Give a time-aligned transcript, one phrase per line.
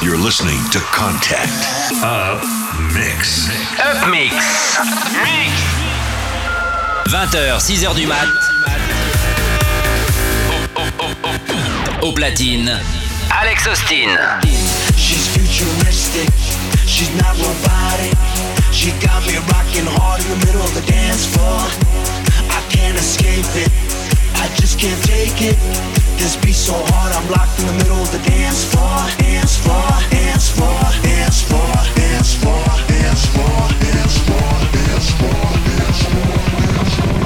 [0.00, 1.52] You're listening to Contact.
[2.02, 2.42] Up
[2.94, 3.48] Mix.
[3.78, 4.32] Up Mix.
[5.12, 5.52] Mix.
[7.06, 8.26] 20h, 6h du mat.
[12.00, 12.80] Au platine,
[13.30, 14.18] Alex Austin.
[14.96, 16.30] She's futuristic.
[16.86, 18.16] She's not robotic.
[18.72, 21.60] She got me rocking hard in the middle of the dance floor.
[22.50, 23.91] I can't escape it.
[24.42, 25.56] I just can't take it.
[26.18, 29.86] This beat so hard, I'm locked in the middle of the dance floor, dance floor,
[30.10, 36.82] dance floor, dance floor, dance floor, dance floor, dance floor, dance floor, dance floor, dance
[36.90, 37.22] floor.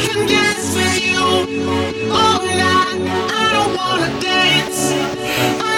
[0.00, 3.00] Can dance with you oh, all night.
[3.30, 4.92] I don't wanna dance.
[5.60, 5.77] I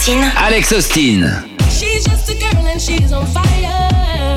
[0.00, 0.32] platine.
[0.36, 1.24] Alex Austin.
[1.70, 4.36] She's just a girl and she's on fire.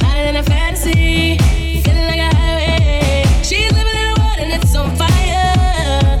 [0.00, 1.38] Higher than a fantasy.
[1.82, 3.24] Feeling like a highway.
[3.42, 6.18] She's living in a world and it's on fire.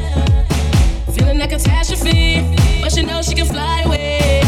[1.12, 2.42] Feeling like a catastrophe.
[2.80, 4.45] But she knows she can fly away.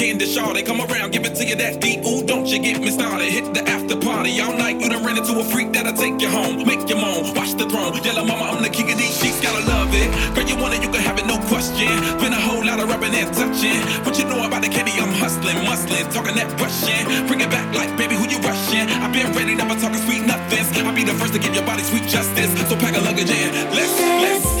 [0.00, 2.00] I candy shawty, come around, give it to you that deep.
[2.08, 3.28] Ooh, don't you get me started.
[3.28, 4.80] Hit the after party all night.
[4.80, 7.68] You done ran into a freak that'll take you home, make you moan, watch the
[7.68, 7.92] throne.
[8.00, 10.08] Yellow mama, I'm the king of these sheets, gotta love it.
[10.32, 11.92] Girl, you want it, you can have it, no question.
[12.16, 13.76] Been a whole lot of rubbing and touching.
[14.08, 14.96] What you know about the candy?
[14.96, 16.96] I'm hustling, muscling, talking that question.
[17.28, 18.88] Bring it back like, baby, who you rushing?
[19.04, 20.72] I've been ready, never talking sweet nothings.
[20.80, 22.48] I'll be the first to give your body sweet justice.
[22.72, 24.60] So pack a luggage in, let's, let's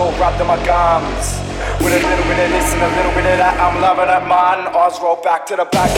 [0.00, 1.26] soul wrapped in my gums.
[1.84, 4.24] With a little bit of this and a little bit of that, I'm loving it,
[4.32, 4.72] man.
[4.72, 5.89] Oz roll back to the back.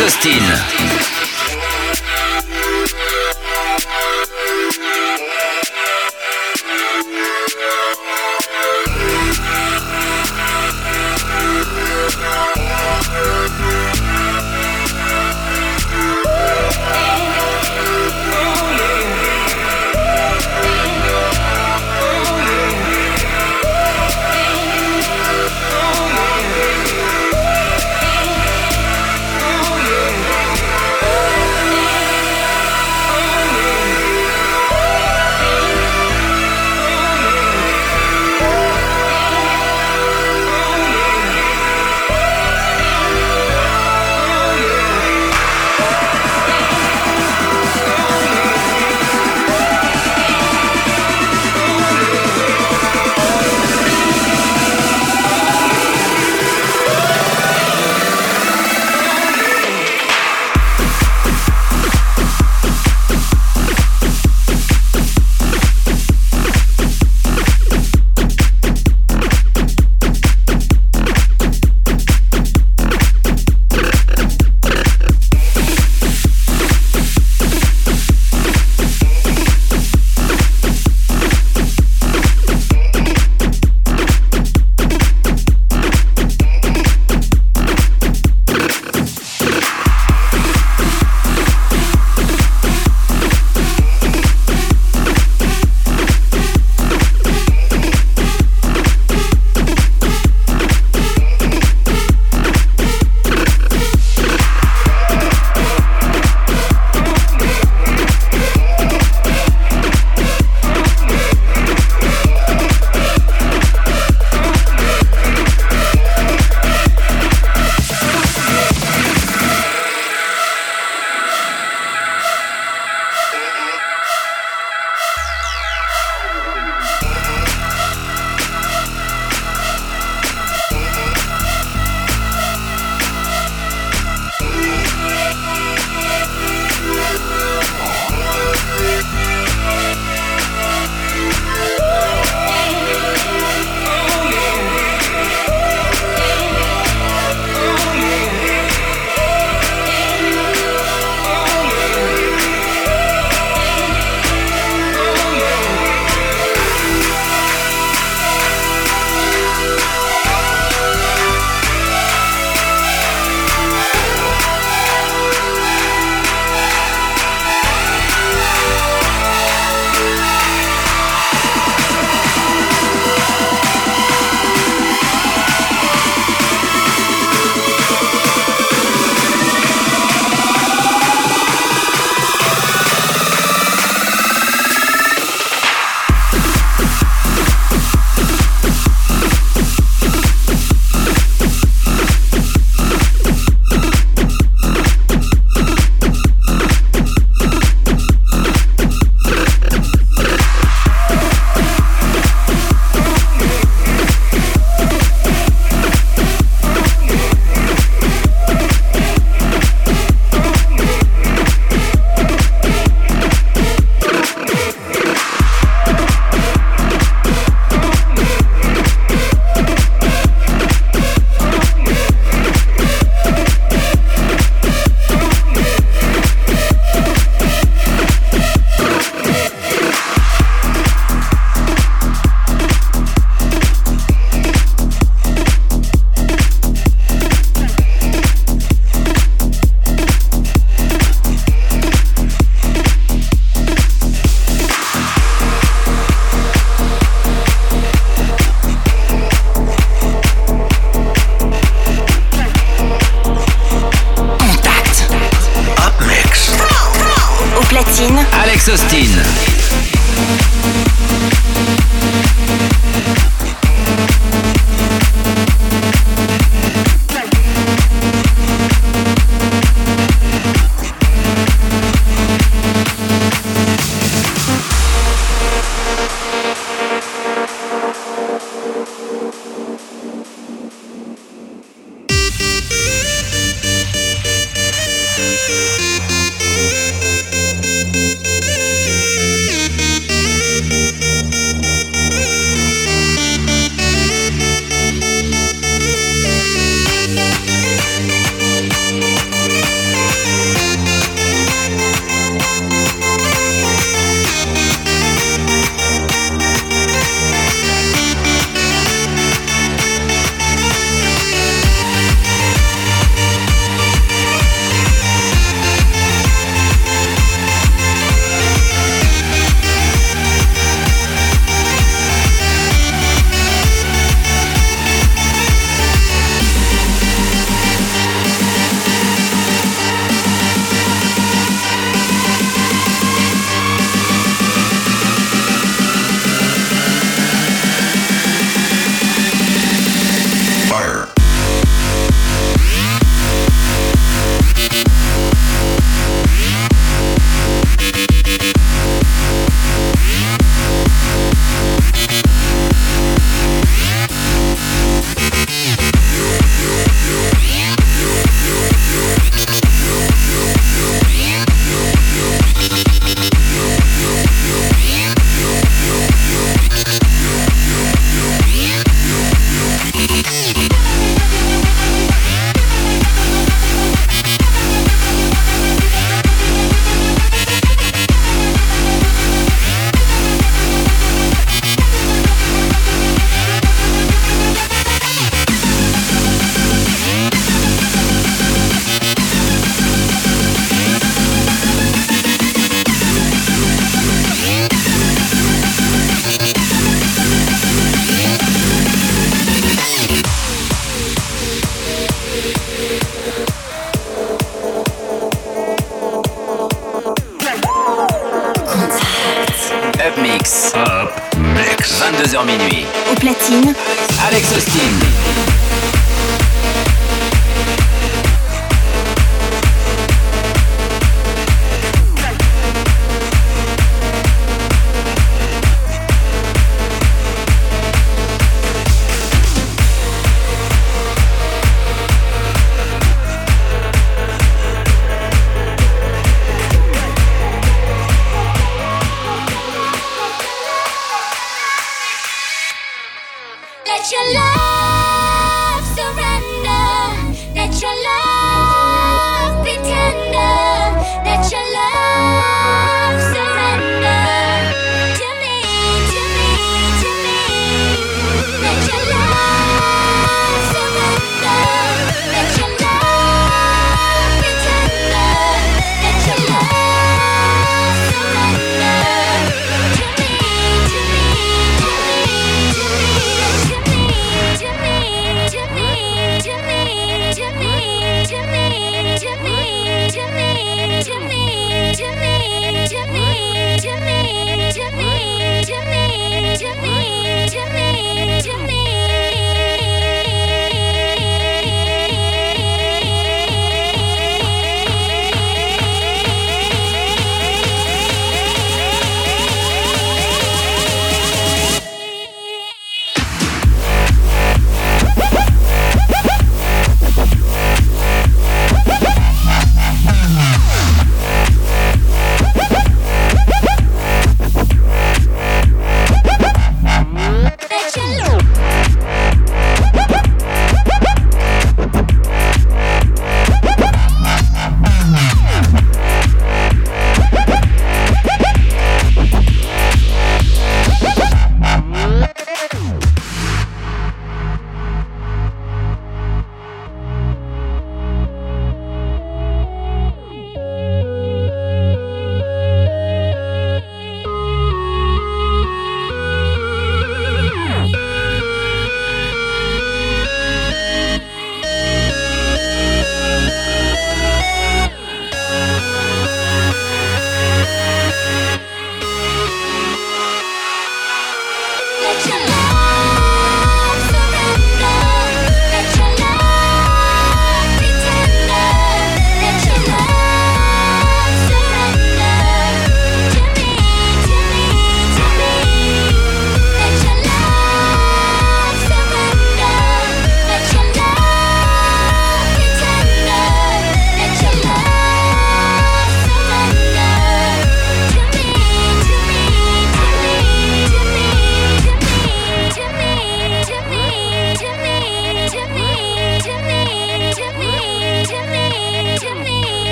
[0.00, 1.19] Sostin.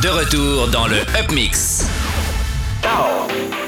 [0.00, 1.86] De retour dans le Up Mix.
[2.82, 3.63] Alex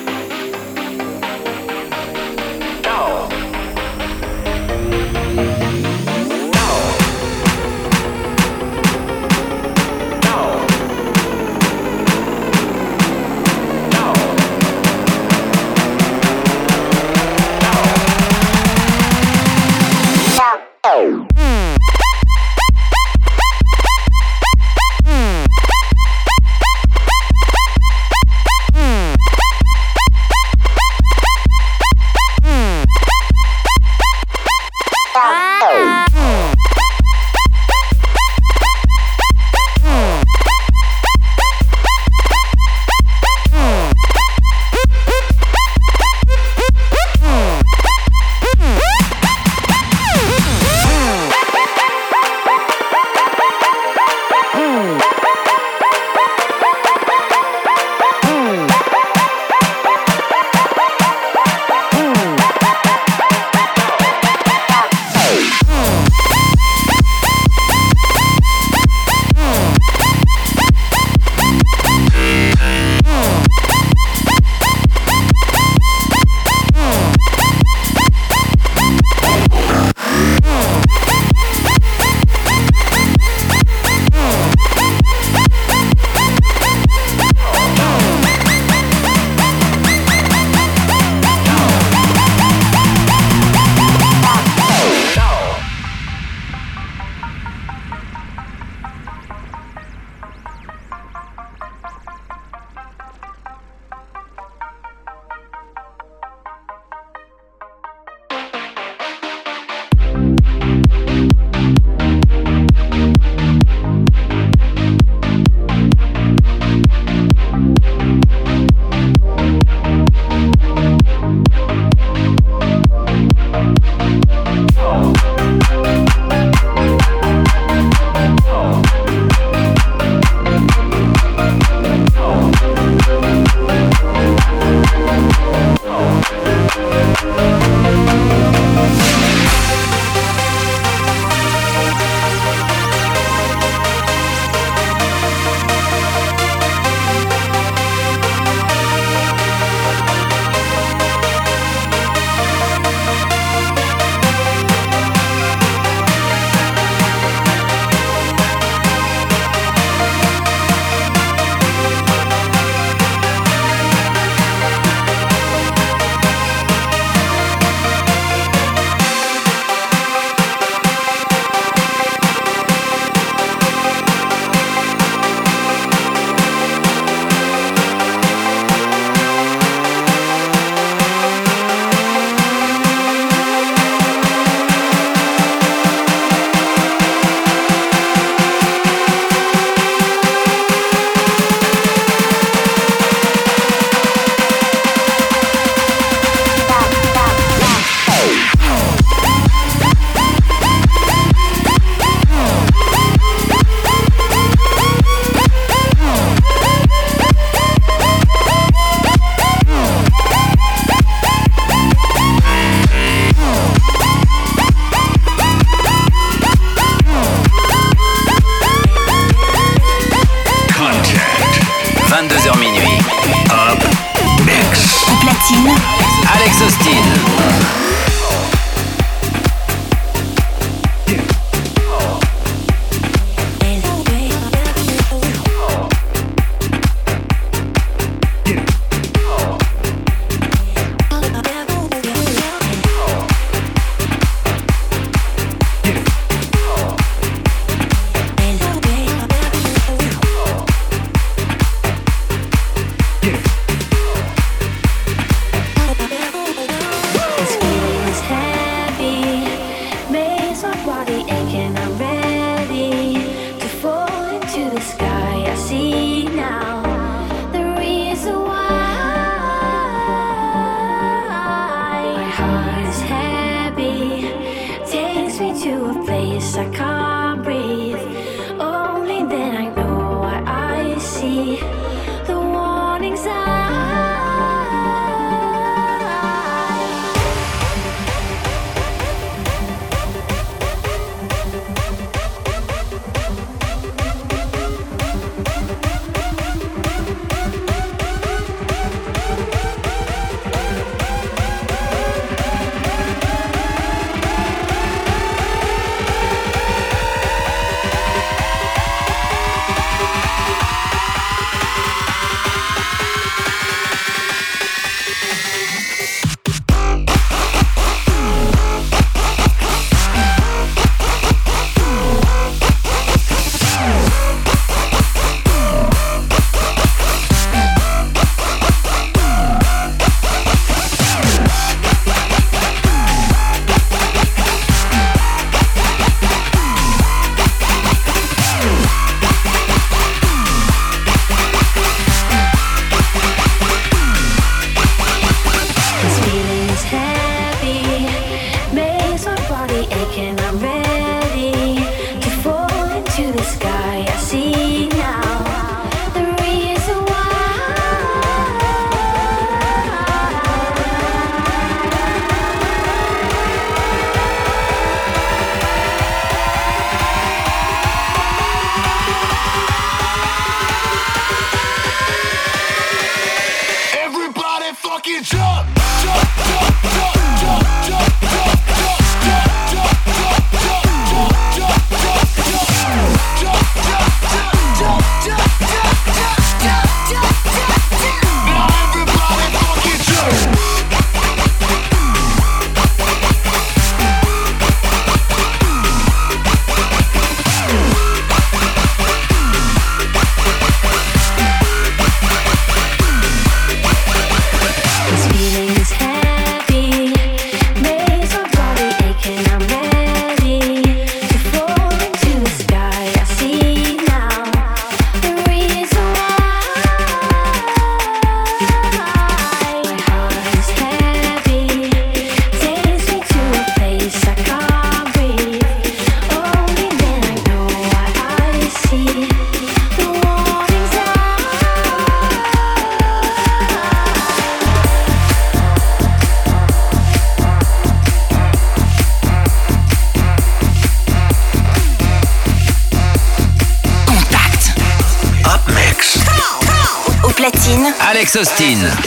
[448.38, 449.05] Austin.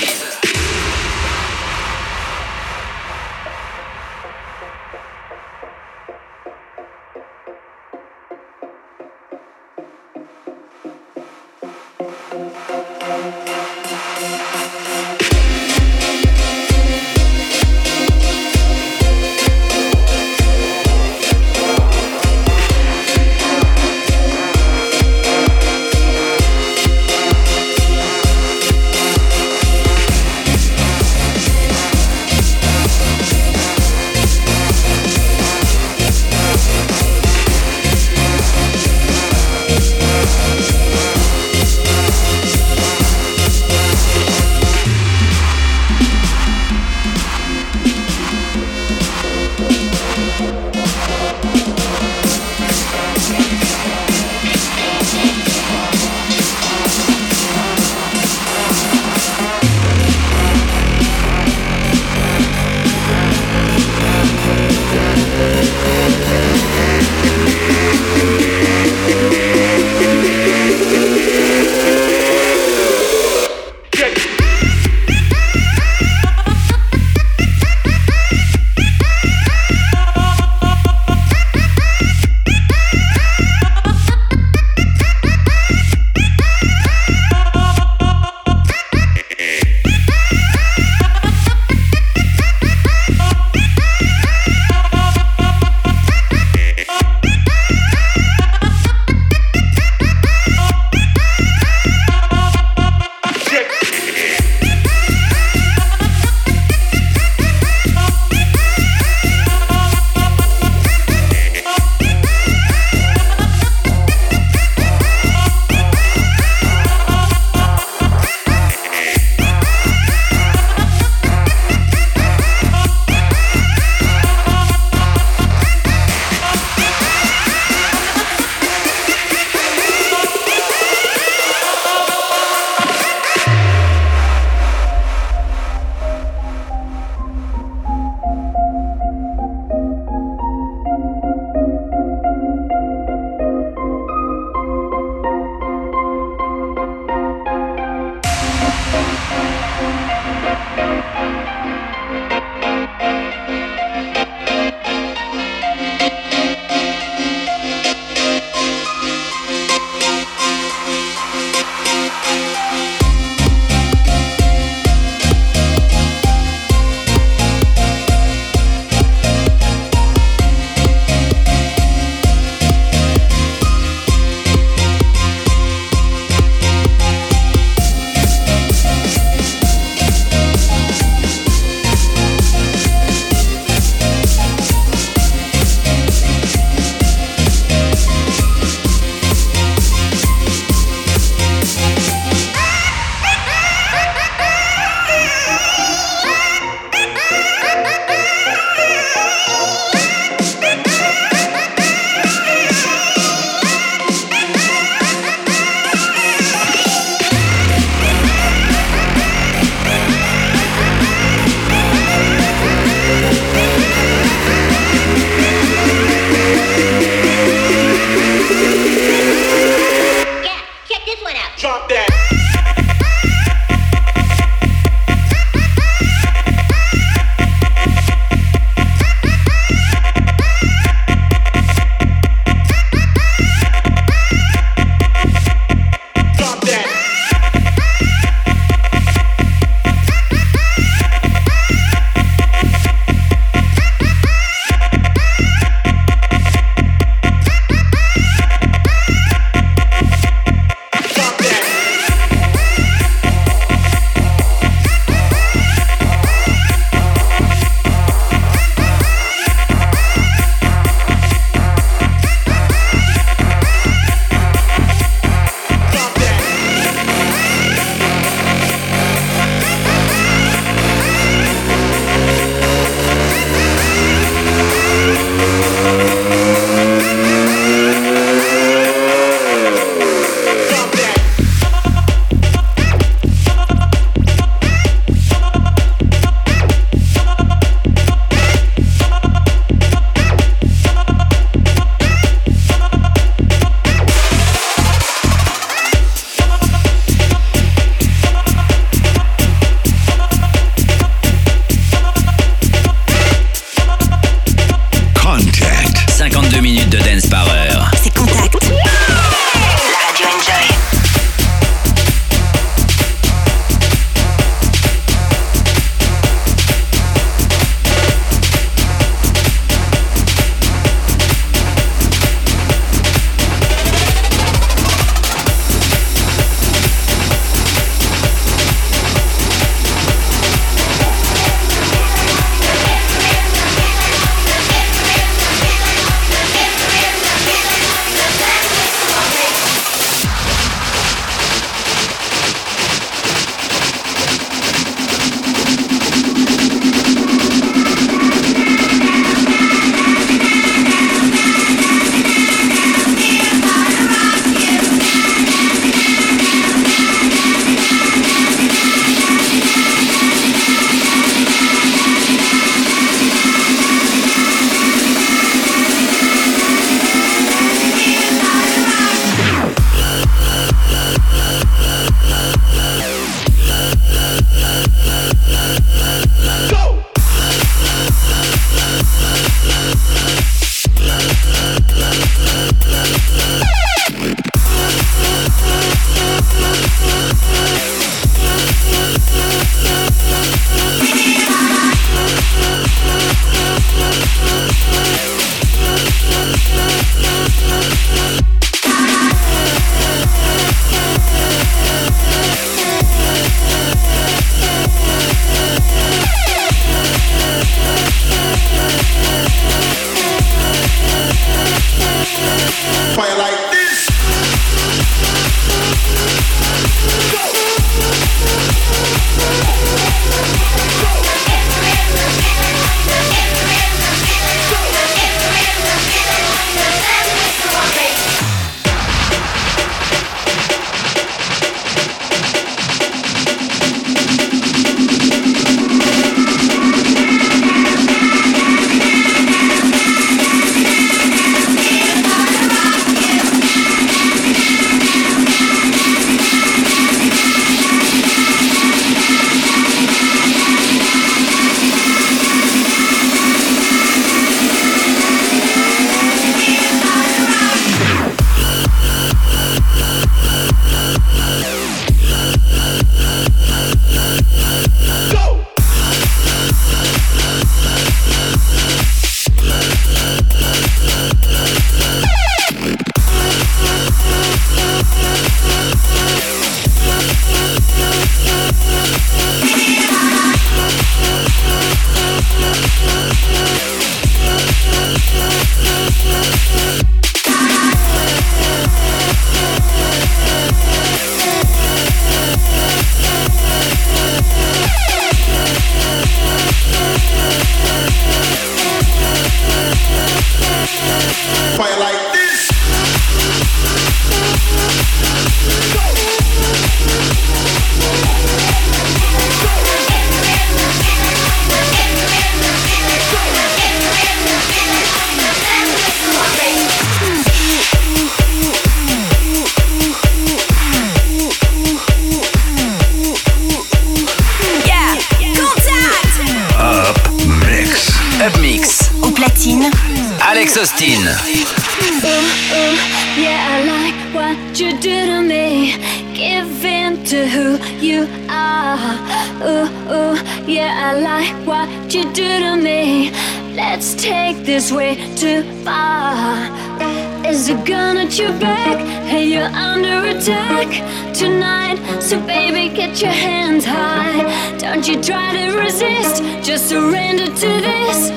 [547.59, 548.99] Is a gun at your back?
[549.27, 550.87] Hey, you're under attack
[551.33, 551.97] tonight.
[552.21, 554.77] So, baby, get your hands high.
[554.77, 558.29] Don't you try to resist, just surrender to this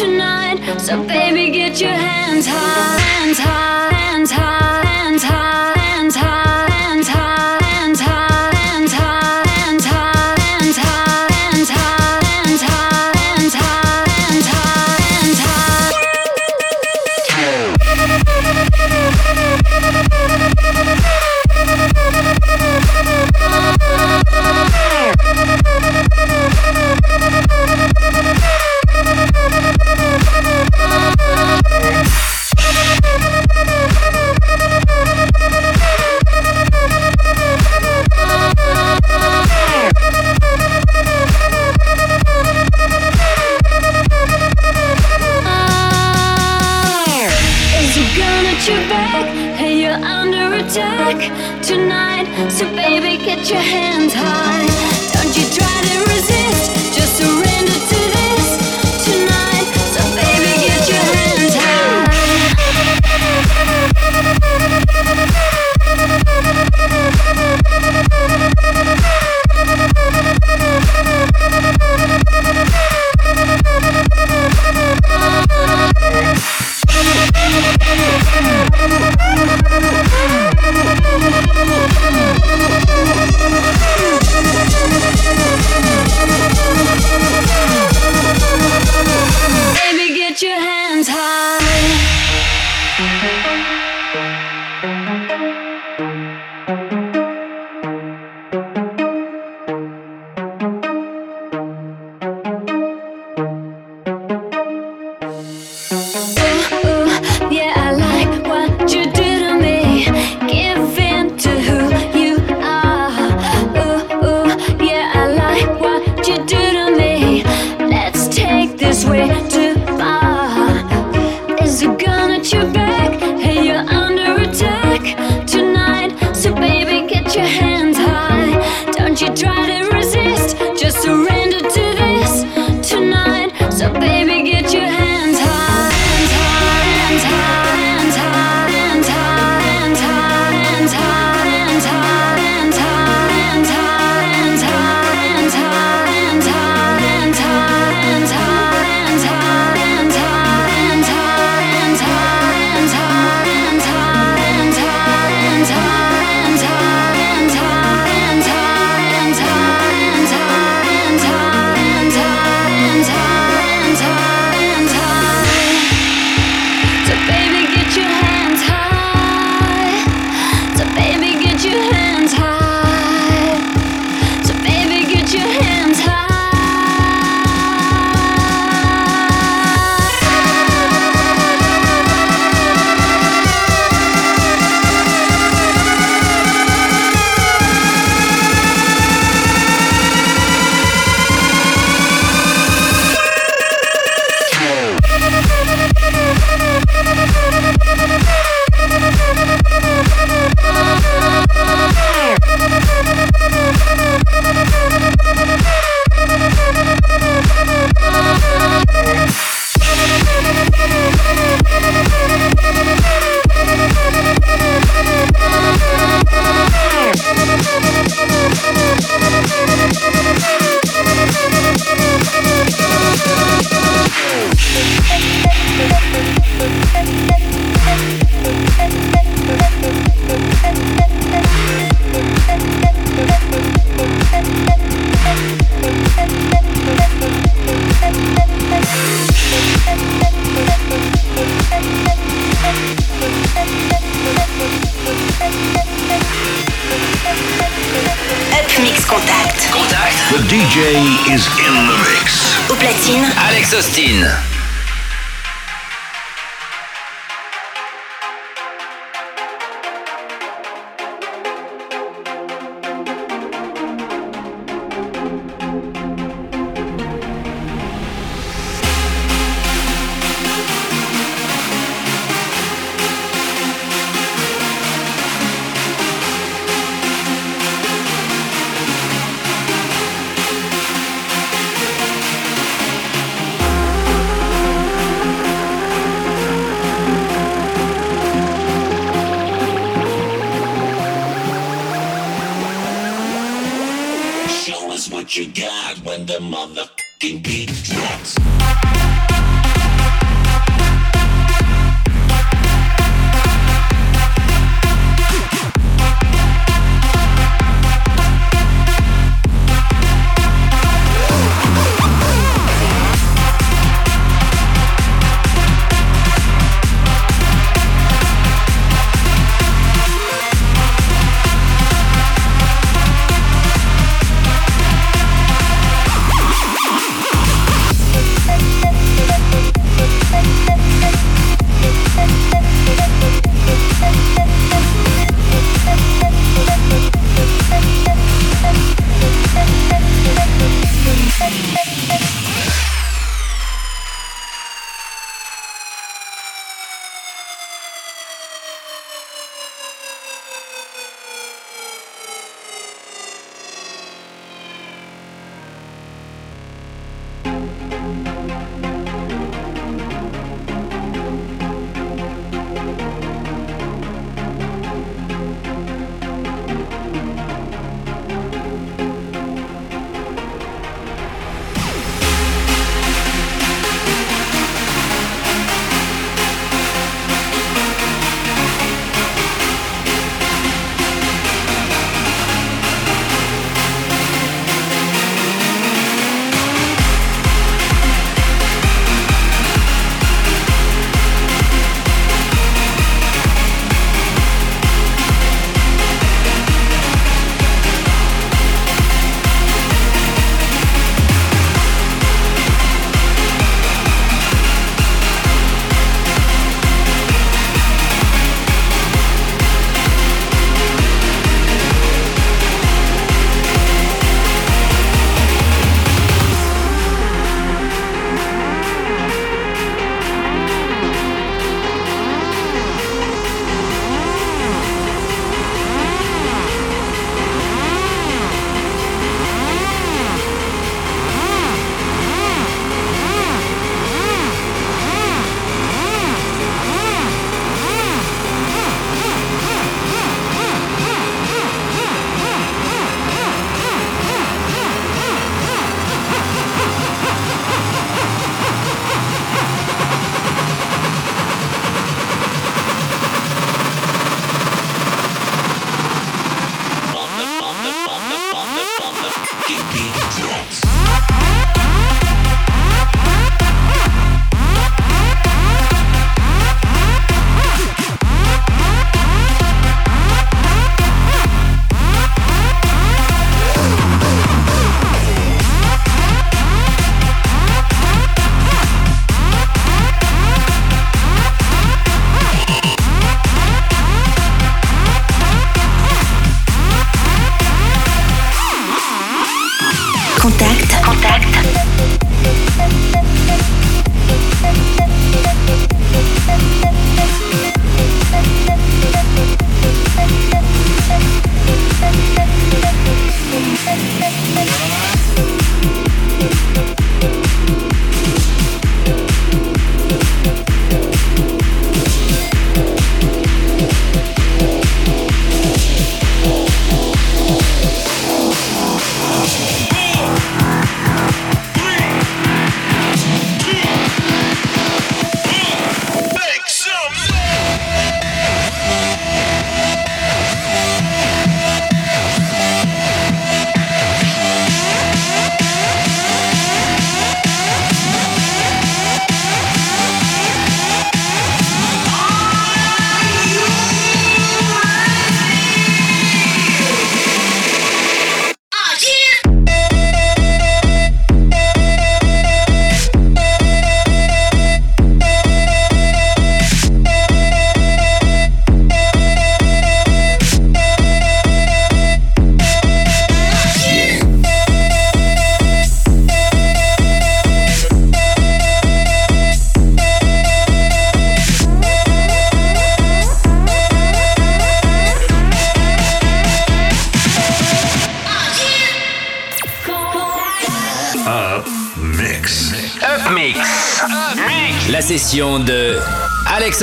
[0.00, 0.80] tonight.
[0.80, 5.59] So baby, get your hands high, hands high, hands high, hands high,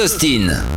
[0.08, 0.77] Austin.